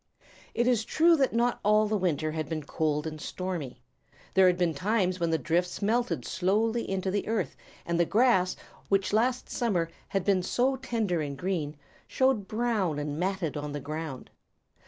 It 0.55 0.65
is 0.65 0.83
true 0.83 1.15
that 1.17 1.31
not 1.31 1.59
all 1.63 1.85
the 1.85 1.95
winter 1.95 2.31
had 2.31 2.49
been 2.49 2.63
cold 2.63 3.05
and 3.05 3.21
stormy. 3.21 3.83
There 4.33 4.51
were 4.51 4.73
times 4.73 5.19
when 5.19 5.29
the 5.29 5.37
drifts 5.37 5.79
melted 5.79 6.25
slowly 6.25 6.89
into 6.89 7.11
the 7.11 7.27
earth, 7.27 7.55
and 7.85 7.99
the 7.99 8.05
grass, 8.05 8.55
which 8.89 9.13
last 9.13 9.47
summer 9.51 9.91
had 10.07 10.25
been 10.25 10.41
so 10.41 10.75
tender 10.75 11.21
and 11.21 11.37
green, 11.37 11.77
showed 12.07 12.47
brown 12.47 12.97
and 12.97 13.19
matted 13.19 13.55
on 13.55 13.73
the 13.73 13.79
ground. 13.79 14.31